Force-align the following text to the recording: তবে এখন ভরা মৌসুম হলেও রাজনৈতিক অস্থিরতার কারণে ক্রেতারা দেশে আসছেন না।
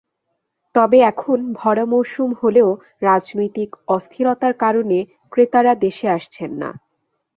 তবে 0.75 0.97
এখন 1.11 1.39
ভরা 1.53 1.85
মৌসুম 1.85 2.29
হলেও 2.41 2.69
রাজনৈতিক 3.01 3.69
অস্থিরতার 3.87 4.53
কারণে 4.63 4.97
ক্রেতারা 5.33 5.73
দেশে 5.85 6.07
আসছেন 6.09 6.51
না। 6.61 6.69